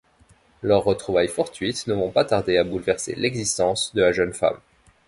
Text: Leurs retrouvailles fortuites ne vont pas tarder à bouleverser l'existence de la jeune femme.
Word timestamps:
Leurs 0.63 0.83
retrouvailles 0.83 1.27
fortuites 1.27 1.85
ne 1.85 1.93
vont 1.93 2.09
pas 2.09 2.25
tarder 2.25 2.57
à 2.57 2.63
bouleverser 2.63 3.13
l'existence 3.15 3.93
de 3.93 4.01
la 4.01 4.11
jeune 4.11 4.33
femme. 4.33 4.57